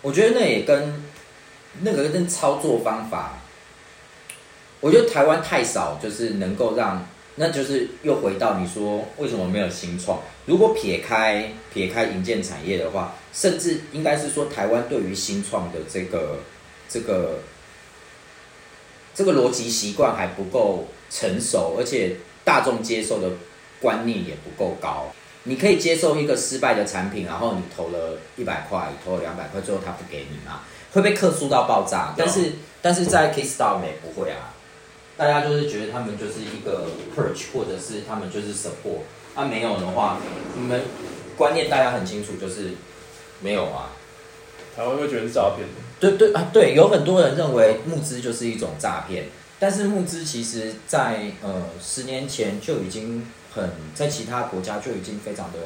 [0.00, 1.04] 我觉得那也跟
[1.82, 3.42] 那个跟操作方法，
[4.80, 10.22] 我觉得台湾太少，就是能够让，那就是又回到你说为什么没有新创？
[10.46, 16.38] 如果撇开撇开营建产业的话，甚至应该是说台湾对于新创的这个
[16.88, 17.40] 这个
[19.14, 23.28] 这个逻辑习惯还不够成熟，而且大众接受的
[23.78, 25.12] 观念也不够高。
[25.50, 30.60] 你可以接受一个失败的产品，然后你投了一百块，投了两百块，最后他不给你嘛，
[30.92, 32.14] 会被客诉到爆炸。
[32.16, 34.54] 但是但是在 Kickstarter 也不会啊，
[35.16, 36.86] 大家就是觉得他们就是一个
[37.16, 39.02] perch，或者是他们就是 support。
[39.34, 40.18] 啊，没有的话，
[40.56, 40.82] 你们
[41.36, 42.70] 观念大家很清楚，就是
[43.40, 43.90] 没有啊。
[44.76, 49.26] 台湾会觉得是诈骗的，对对啊，对，有很多人认为募资就是一种诈骗，
[49.58, 55.58] 但是募资其实在呃十年前就已经很在其他国家就已经非常的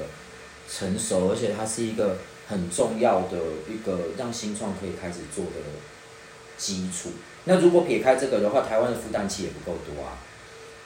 [0.70, 2.18] 成熟，而且它是一个
[2.48, 5.60] 很重要的一个让新创可以开始做的
[6.56, 7.10] 基础。
[7.44, 10.18] 那如果撇开这个的话，台湾的孵蛋器也不够多啊。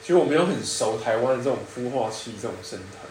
[0.01, 3.07] 其实我没有很熟台湾的这种孵化器这种生态，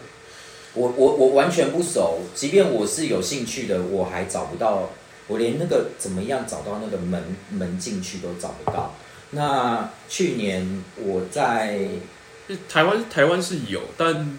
[0.73, 4.89] 我我我完全不熟，即便我是有兴趣的，我还找不到，
[5.27, 8.95] 我连那个怎么样找到那个门门进去都找不到。
[9.31, 11.87] 那去年我在
[12.67, 14.37] 台湾台湾是有，但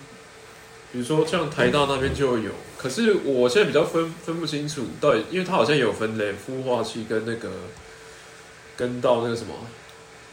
[0.92, 7.50] 比如说像台大那边就有，可是我现在比较分分不清楚到底，因为它好像有分类，孵化器跟那个
[8.76, 9.54] 跟到那个什么，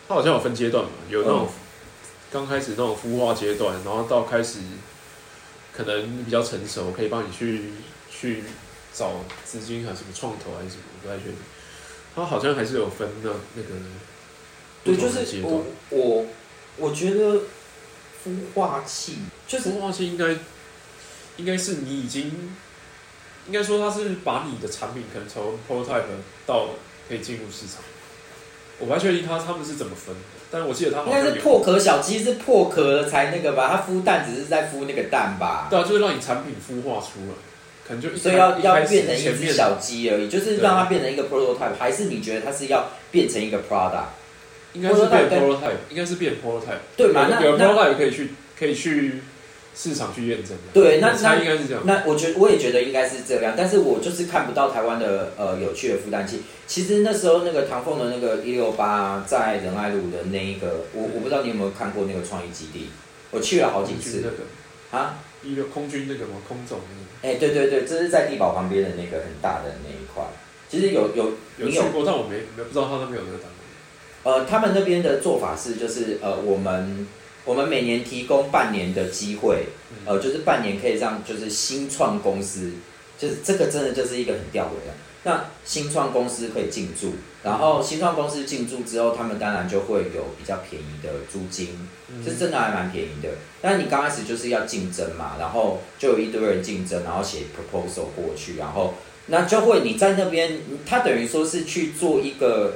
[0.07, 1.47] 它好像有分阶段嘛，有那种
[2.31, 4.59] 刚开始那种孵化阶段，然后到开始
[5.75, 7.73] 可能比较成熟，可以帮你去
[8.09, 8.43] 去
[8.93, 11.35] 找资金还是什么创投还是什么，我不太确定。
[12.15, 13.69] 它好像还是有分那那个
[14.83, 16.25] 对，就是我我
[16.77, 17.41] 我觉得
[18.27, 20.35] 孵化器就是孵化器应该
[21.37, 22.25] 应该是你已经
[23.47, 26.03] 应该说它是把你的产品可能从 prototype
[26.45, 26.69] 到
[27.07, 27.83] 可以进入市场。
[28.79, 33.69] 我不太确定他他们是怎么分的，但是我记得他好应该是破壳小鸡是破壳了才那个吧？
[33.71, 35.67] 它孵蛋只是在孵那个蛋吧？
[35.69, 37.33] 对啊，就是让你产品孵化出来，
[37.87, 44.09] 可能就一所以要要变成一只小鸡而已，就是让它变成一个 prototype，还是你觉得它是要变成一个 product？
[44.73, 47.27] 应该是变 prototype 应该是变 prototype，对嘛？
[47.29, 49.21] 那 prototype 可以去可以去
[49.75, 50.73] 市场去验证的。
[50.73, 51.83] 对那那应该是这样。
[51.85, 56.41] 那我觉我也觉得应该是这样，但是我就是看不到台湾的呃有趣的孵蛋器。
[56.67, 62.89] 其实那时候那个唐凤的那个一六八在仁爱路的那一个，我我不知道你有没有看过那个创意基地，
[63.31, 65.19] 我去了好几次那个啊。
[65.43, 70.23] 一六空军那个吗，空总那个哎、对对对，这是在地堡旁边的那个很大的那一块。
[70.67, 73.43] 其实有有有去过，但我没没不知道他那边有那个。
[74.27, 77.07] 呃，他们那边的做法是，就是呃，我们
[77.45, 79.67] 我们每年提供半年的机会，
[80.05, 82.73] 呃，就是半年可以让就是新创公司，
[83.17, 84.93] 就是这个真的就是一个很吊诡的。
[85.23, 91.69] 那新创公司可以进驻，然后新创公司进驻之后，他们当然就会有比较便宜的租金，
[92.09, 93.29] 嗯这真的还蛮便宜的。
[93.61, 98.95] 但你刚开始就是要竞争嘛，然后就有一堆人竞争，然后写 proposal 过去，然后
[99.27, 102.73] 那就会你在那边，他等于说是去做一个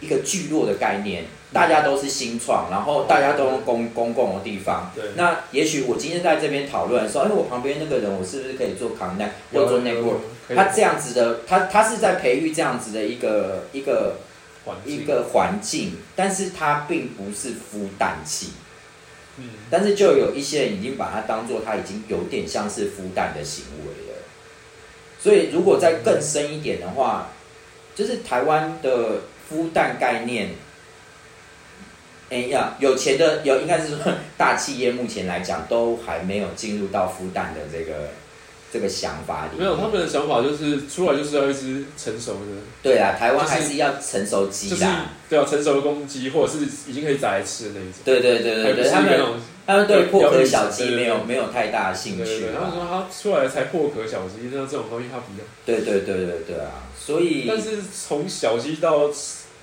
[0.00, 4.90] 一个聚落的概念，大家都是新创，然后大家都用公公共的地方。
[4.94, 10.54] 对，那也许我今天在这边讨论说，哎，我旁边那个人，我是不是可以做 connect 或者做 network？
[10.54, 14.16] 他这样子的，他他是在培育这样子的一个一个
[14.84, 18.48] 一个环境，但是它并不是孵蛋器。
[19.38, 24.18] 嗯，但是就有一些人已经把它当做他已经有点像是孵蛋的行为了。
[25.18, 27.30] 所以如果再更深一点的话，
[27.94, 30.50] 就是台湾的孵蛋概念，
[32.30, 33.98] 哎呀，有钱的有应该是说
[34.36, 38.10] 大企业目前来讲都还没有进入到孵蛋的这个
[38.72, 39.58] 这个想法里。
[39.58, 42.52] 没有他们的想法就是出来就是要一只成熟的，
[42.82, 45.06] 对啊，台湾还是要成熟鸡就是啦。
[45.28, 49.10] 对啊，成熟的公鸡或者是已经可以宰来吃的那一种，对对对对对，他们
[49.66, 52.70] 他们对破壳小鸡没有没有太大的兴趣对对对，他们。
[52.70, 55.44] 说他出来才破壳小鸡，那这种东西他比较。
[55.64, 59.10] 对对对对对啊，所以但是从小鸡到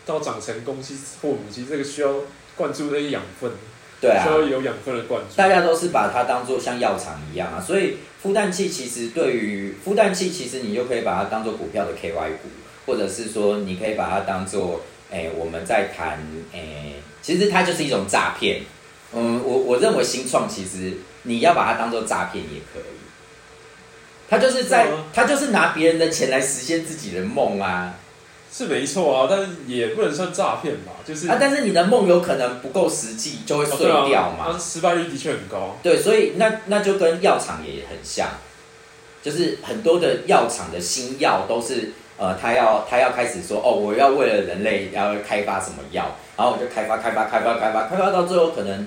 [0.06, 2.16] 到长成公鸡或母鸡，这个需要
[2.56, 3.52] 灌注那些养分。
[4.02, 5.36] 对啊需，要有养分的灌注。
[5.36, 12.50] 大家都是把它当做像药厂一样啊，所以孵蛋器其实对于孵蛋器，其实你就可以把它当做股票的 KY 股，
[12.88, 16.18] 或者是说你可以把它当做，哎、我们在谈，
[16.52, 18.62] 哎、其实它就是一种诈骗。
[19.14, 23.02] 嗯，我我认为新创其实你要把它当做诈骗也可以，
[24.30, 27.96] 他就是在他就是拿别人的钱来实现自己的梦啊
[28.54, 31.38] 是没错啊，但是也不能算诈骗吧，就是啊！
[31.40, 34.48] 但是你的梦有可能不够实际，就会碎掉嘛。
[34.50, 35.78] 但是失败率的确很高。
[35.82, 38.28] 对，所以那那就跟药厂也很像，
[39.24, 48.86] 就是很多的药厂的新药都是呃，他要他要开始说哦，我要为了人类要开发什么药，然后我就开发开发开发开发开发到最后可能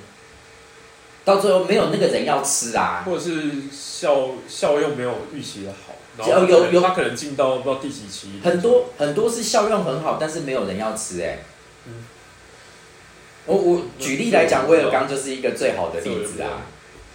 [1.25, 6.81] 到最后没有那个人要吃啊，或者是效效用没有预期的好，然后有有。
[6.81, 11.39] 他可能进到不知道第几期，很多很多是效用很好，但是没有人要吃哎、
[11.87, 12.05] 嗯。
[13.47, 16.63] 我我举例来讲，威尔刚就是一个最好的例子啊，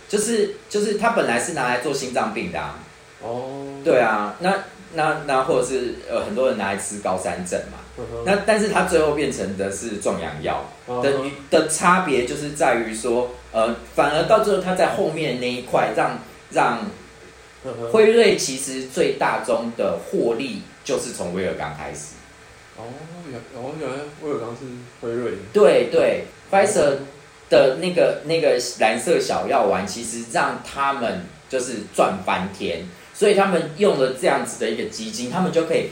[0.08, 2.80] 就是就是他本来是拿来做心脏病的、啊，
[3.22, 7.78] 哦，对啊，那那那或者是呃很多人拿来吃高山症嘛，
[8.26, 10.66] 那但是它最后变成的是壮阳药。
[10.88, 11.14] 嗯的
[11.52, 16.20] 的差别就是在于说，呃，反而到最后它在后面那一块让
[16.52, 16.80] 让
[17.92, 22.16] 辉瑞其实最大宗的获利就是从威尔刚开始，
[22.76, 22.86] 哦，
[23.30, 24.62] 原哦原来威尔刚是
[25.00, 25.32] 辉瑞。
[25.32, 26.98] 的，对对，Pfizer
[27.52, 35.90] 的那个那个蓝色小药丸其实让他们就是赚翻天，所以他们用了这样子的一个基金，他们就可以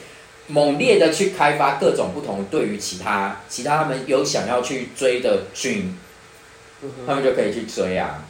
[0.48, 5.98] 猛烈的去开发各种不同对于其他其他他们有想要去追的菌，
[7.06, 8.24] 他们就可以去追啊。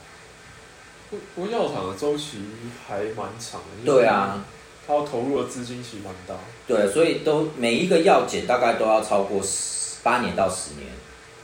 [1.10, 2.39] 不不过药厂的周期
[2.88, 4.43] 还蛮长的，对啊，
[4.86, 6.36] 他要投入的资金其实蛮大。
[6.67, 10.88] 对，所以都每一个药检大概都要超过十八年到十年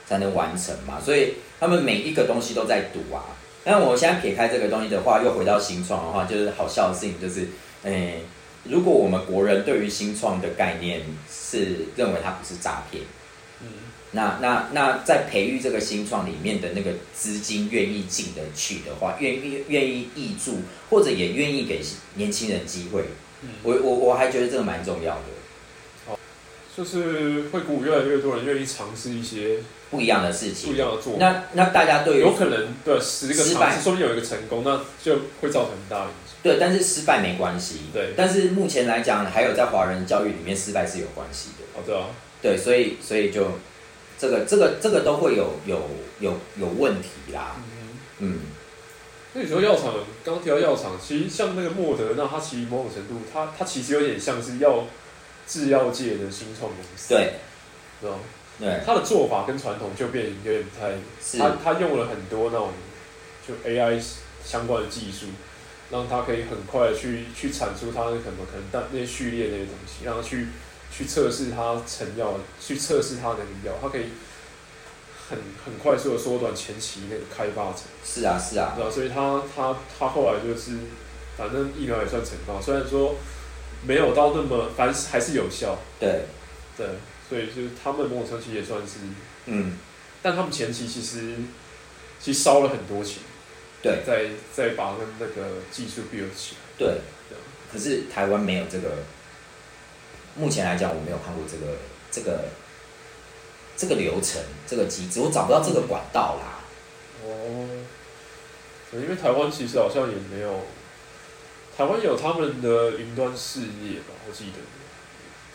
[0.06, 3.24] 才能完成嘛，所以他们每一个东西都在赌啊。
[3.64, 7.48] 那我现在撇开这个东西的话，又回到新创的话，就是好笑的事情就是，
[7.84, 8.26] 诶、
[8.64, 13.04] 如果我们国人对于新创的概念是认为它不是诈骗，
[13.62, 13.68] 嗯，
[14.12, 21.82] 那那那在培育这个新创里面的那个资金愿意进得去的话，愿意愿意挹注，或者也愿意给
[22.16, 23.04] 年轻人机会，
[23.42, 25.24] 嗯我我我还觉得这个蛮重要的。
[26.76, 29.60] 就是会鼓舞越来越多人愿意尝试一些
[29.94, 30.84] 不一样的事情不一情。
[30.84, 31.20] 样的做法。
[31.20, 36.36] 那那大家对于有可能对十个失败说不定有一个成功，那就会造成很大的影响。
[36.42, 37.82] 对，但是失败没关系。
[37.94, 41.80] 对但是目前来讲，还有在华人教育里面，失败是有关系的。
[41.80, 42.08] 哦，对啊，
[42.42, 43.48] 对，所以所以就
[44.18, 45.80] 这个这个这个都会有有
[46.20, 47.56] 有有问题啦。
[47.58, 48.40] 嗯，嗯，
[49.34, 49.94] 那你说药厂，
[50.26, 54.86] 刚刚提到药厂，其实像那个莫德纳，它其实某种程度，它它其实有点像是药
[55.48, 57.34] 制药界的新创公司，对
[58.02, 58.20] 知道吗？
[58.60, 58.82] 对。
[58.86, 62.70] 他的做法跟传统就变有点不太，是，它它用了很多那种
[63.48, 64.02] 就 AI
[64.44, 65.28] 相关的技术，
[65.92, 70.48] 让他可以很快的去去产出他的可能可能但那些序列那些东西，让他去
[70.92, 74.06] 去测试它成药，去测试它的药，它可以
[75.30, 77.84] 很很快速的缩短前期那个开发程。
[78.06, 78.74] 是啊是啊。
[78.76, 80.78] 对，啊，所以他他他后来就是，
[81.36, 83.16] 反正疫苗也算成功，虽然说
[83.88, 86.26] 没有到那么，反正还是有效，对，
[86.78, 86.86] 对，
[87.30, 89.00] 所以就是他们某种程度也算是，
[89.46, 89.78] 嗯，
[90.22, 91.36] 但他们前期其实
[92.20, 93.24] 其实烧了很多钱，
[93.82, 96.98] 对再再把那那个技术 build 起来，对。
[97.72, 98.98] 可是台湾没有这个，
[100.36, 101.76] 目前来讲我没有看过这个
[102.12, 102.46] 这个
[103.76, 106.62] 这个流程这个机制，我找不到这个管道啦。
[107.26, 107.68] 哦，
[108.92, 110.62] 对，因为台湾其实好像也没有，
[111.76, 114.60] 台湾有他们的云端事业吧，我记得，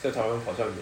[0.02, 0.72] 在台湾好像有。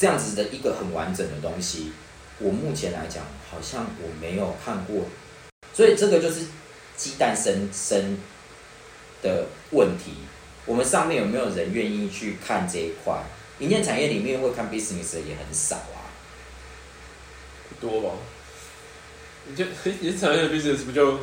[0.00, 1.92] 这样子的一个很完整的东西，
[2.38, 5.04] 我目前来讲好像我没有看过，
[5.74, 6.46] 所以这个就是
[6.96, 8.16] 鸡蛋生生
[9.22, 10.12] 的问题。
[10.64, 13.22] 我们上面有没有人愿意去看这一块？
[13.58, 16.08] 营建产业里面会看 business 的也很少啊。
[17.68, 18.16] 不多吧？
[19.44, 19.66] 你这
[20.00, 21.18] 你产业的 business 不就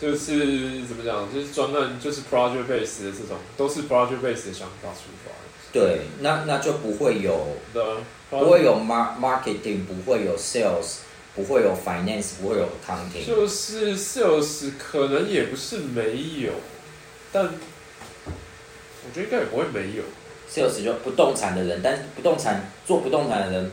[0.00, 1.30] 就是怎么讲？
[1.30, 5.30] 就是专案，就是 project base 的这种，都是 project base 的想法出发，
[5.74, 7.34] 对，那那就不会有
[7.74, 7.98] 啊，
[8.30, 10.98] 不会有 mar marketing，不会有 sales，
[11.34, 13.26] 不会有 finance，不会有 accounting。
[13.26, 16.52] 就是 sales 可能也不是没有，
[17.32, 20.04] 但我觉得应该也不会没有。
[20.48, 23.72] sales 就不动产的人，但是不动产做不动产的人，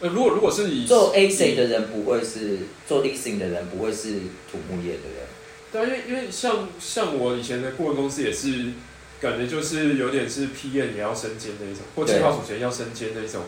[0.00, 2.58] 呃，如果如果是以做 AC 的人不会是
[2.88, 4.14] 做 leasing 的人，不会是
[4.50, 5.22] 土木业的人。
[5.70, 8.72] 对啊，因为因为像像我以前的顾问公司也是，
[9.22, 13.42] 感觉就是有点是 PM 也要升阶那一种，或计划主权要升阶那一种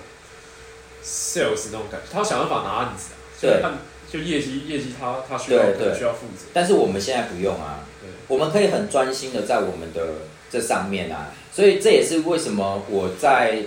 [1.04, 3.56] sales 那种感觉，他要想办法拿案子啊，对。
[3.56, 3.78] 就看
[4.10, 5.60] 就业绩业绩他他需要
[5.92, 7.80] 需要负责，但是我们现在不用啊，
[8.28, 10.06] 我们可以很专心的在我们的
[10.48, 13.64] 这上面啊，所以这也是为什么我在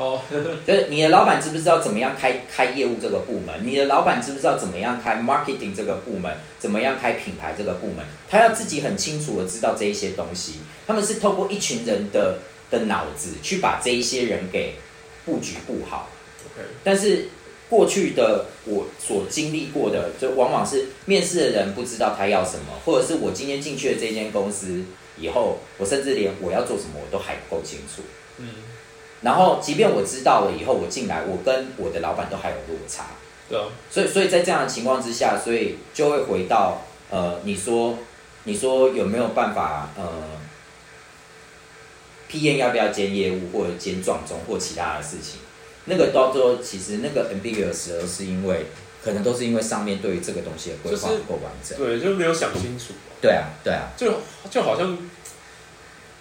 [0.00, 0.18] 哦，
[0.66, 3.54] 就是你的老板知不知道怎么样开开业务这个部门？
[3.62, 6.34] 你的老板知不知道怎么样开 marketing 这个部门？
[6.58, 7.98] 怎么样开品牌这个部门？
[8.26, 10.60] 他要自己很清楚的知道这一些东西。
[10.86, 12.38] 他们是透过一群人的
[12.70, 14.76] 的脑子去把这一些人给
[15.26, 16.08] 布局布好。
[16.46, 17.28] OK，但是
[17.68, 24.82] 过去的我所经历过的，就往往是面试的人不知道他要什么，或者是我今天进去的这间公司
[25.18, 28.00] 以后，我甚至连我要做什么我都还不够清楚。
[28.38, 28.48] 嗯，
[29.22, 33.04] 然后，即便我知道了以后，我进来，我跟我的老板都还有落差，
[33.48, 37.98] 对啊，所以，所以在这样的情况之下，所以就会回到呃，你说，
[38.44, 40.04] 你说有没有办法呃
[42.28, 45.40] ，P N 要不要兼业务或者兼撞钟或其他的事情？
[45.84, 48.66] 那个到最后，其实那个 ambiguous 而是因为
[49.02, 51.76] 可能都是因为上面对于这个东西的规划不够完整。
[51.76, 54.96] 对，就没有想清楚，对啊，对啊，就就好像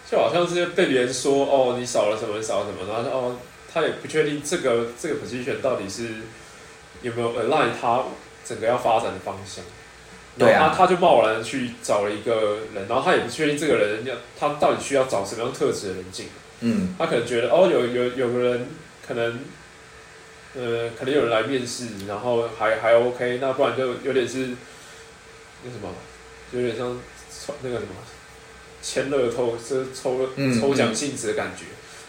[0.09, 3.37] 就好像是被别人说哦，你少了什么少了什么，然后哦，
[3.71, 6.07] 他也不确定这个这个 position 到底是
[7.01, 8.03] 有没有 align 他
[8.43, 9.63] 整个要发展的方向。
[10.37, 16.31] 对啊然后他他就贸然去找了一个人，然后他也不确定这个人要他到底需要找什么样特质的人进来。
[16.61, 18.67] 嗯，他可能觉得哦，有有有个人
[19.05, 19.39] 可能，
[20.55, 24.49] 呃，可能有人来面试，然后还还 OK，那不然就有点是
[25.63, 25.93] 那什么，
[26.51, 26.97] 就有点像
[27.61, 27.89] 那个什么
[28.81, 31.65] 签乐透，是抽嗯抽奖性质的感觉。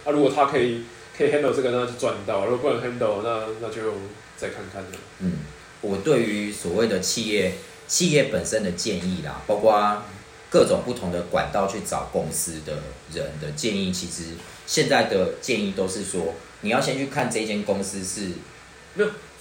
[0.09, 0.85] 啊，如果他可以
[1.17, 3.93] 可以 handle 这个，那就赚到；如果不能 handle，那那就
[4.37, 4.89] 再看看了。
[5.19, 5.41] 嗯，
[5.81, 7.53] 我对于所谓的企业
[7.87, 10.03] 企业本身的建议啦，包括
[10.51, 12.79] 各种不同的管道去找公司的
[13.13, 14.35] 人的建议，其实
[14.67, 18.31] 现在的建议都是说，你要先去看这间公司是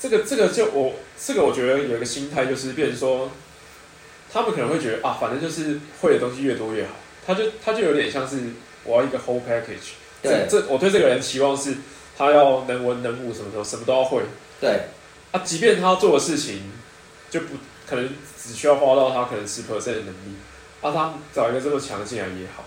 [0.02, 3.32] 这个这个就我这个我觉得有一个心态就是，变成说，
[4.32, 6.94] 他们可能会觉得啊，反正就是会的东西越多越好，
[7.30, 8.38] 他就他就有点像是
[8.84, 9.94] 我要一个 whole package。
[10.24, 11.76] 对这这我对这个人期望是，
[12.18, 14.24] 他要能文能武，什么什么什么都要会。
[14.60, 14.80] 对
[15.32, 16.64] 啊，即便他要做的事情，
[17.30, 17.50] 就不
[17.88, 18.10] 可能
[18.44, 20.36] 只需要花到他可能十 percent 的能力，
[20.82, 22.66] 啊，他找一个这么强的进来也好。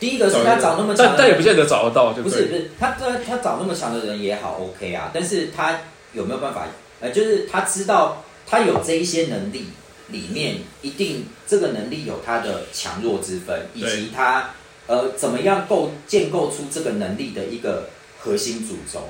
[0.00, 5.78] 第一个是他找那么强但但也不见得找得到，就不是不是，他他他找那么强的人也好 OK 啊，但是他
[6.12, 6.66] 有没有办法？
[7.00, 9.68] 呃，就是他知道他有这一些能力，
[10.08, 14.50] 里面一定这个能力有它的强弱之分，以及它
[14.86, 17.88] 呃怎么样构建构出这个能力的一个
[18.18, 19.08] 核心主轴。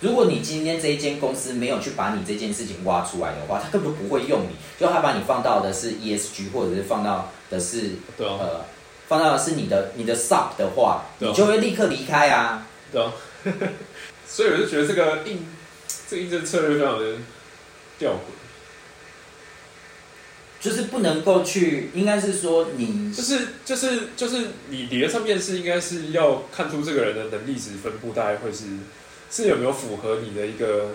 [0.00, 8.64] 如果你今天这一间公司没有去把你这件事情挖出来的话，他根本不会用你，就他把你放到的是 ESG，或者是放到的是对啊，呃，
[9.08, 12.66] 放到的是你的你的 sub 的话，啊你就会立刻离开啊。
[12.92, 13.12] 对啊。
[14.26, 15.46] 所以我就觉得这个应
[16.08, 17.16] 这个应征策略非常的
[17.98, 18.16] 吊诡。
[20.68, 28.64] 就是不能够去，应该是说你就是就是就是你理论上面是应该是要看出这个人的能力值分布大概会是
[29.30, 30.90] 是有没有符合你的一个，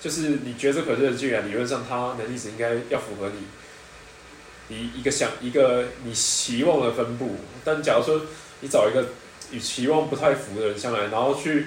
[0.00, 8.22] 就是你觉得这个人进来理论上他能力值应该要符合你你一个想一个你期望的分布，但假如说
[8.60, 9.08] 你找一个
[9.52, 11.66] 与期望不太符的人上来，然后去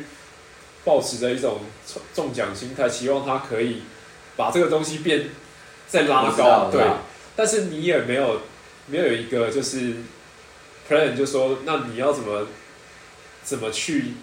[0.84, 3.84] 保持着一种中中奖心态，期望他可以
[4.36, 5.30] 把这个东西变
[5.88, 6.82] 再拉高，对
[7.36, 8.42] 但是你也没有
[8.88, 9.96] 没有一个就是
[10.90, 12.48] plan，就说那你要怎么
[13.44, 14.14] 怎么去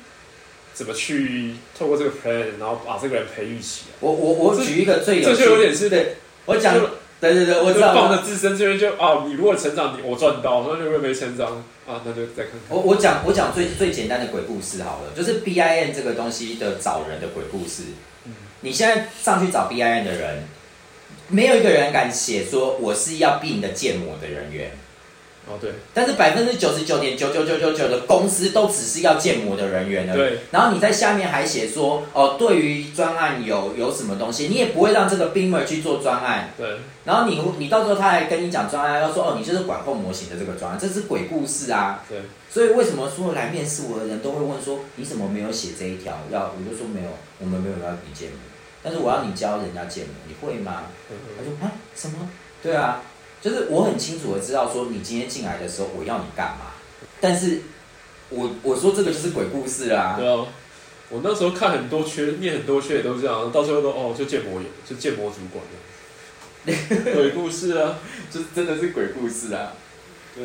[0.74, 3.96] 怎么去透过这个 plan，然后把这个人培育起来。
[4.00, 6.74] 我我我举一个最有这就有点是对我讲
[7.20, 12.60] 对对对，我知道就放着自身这边就啊，你如果成长，你我赚到；那如果没成长啊，那就再看看。
[12.68, 17.82] 我我讲我讲最最简单的鬼故事好了，就是 B I N 这个东西的找人的鬼故事。
[18.26, 20.48] 嗯你现在上去找 B I N 的人，
[21.28, 24.70] 没有一个人敢写说我是要避你的建模的人员。
[25.50, 30.18] 哦，对但是百分之九十九点九九九九九的公司都只是要建模的人员而已。
[30.18, 36.50] 对然后你在下面还写说，哦，对于专案有有什么东西，你也不会让这个 Beamer 去做专案。
[36.58, 36.68] 对
[37.06, 42.04] 然后你你到时候他还跟你讲专案，要说哦，你就是管控模型的这个专案，这是鬼故事啊。
[42.06, 42.18] 对，
[42.50, 46.12] 所以为什么说来面试我的人都会问说，你怎么没有写这一条？
[46.30, 47.08] 要我就说没有，
[47.38, 48.36] 我们没有要你建模，
[48.88, 50.84] 但是我要你教人家建模，你会吗？
[51.10, 52.30] 嗯他说啊什么？
[52.62, 53.02] 对啊，
[53.42, 56.72] 就是我很清楚的知道说你今天进来的时候我要你干嘛，
[57.20, 57.60] 但是
[58.30, 60.46] 我我说这个就是鬼故事啦、对啊。
[61.10, 65.62] 我那时候看很多缺，念很多缺也都这样，到最后都哦，就建模员，就建模主管
[66.64, 67.98] 的， 鬼故事啊，
[68.30, 69.74] 就是真的是鬼故事啊。
[70.34, 70.44] 对。